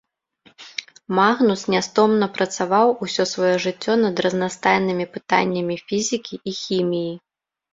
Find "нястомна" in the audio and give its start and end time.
1.73-2.29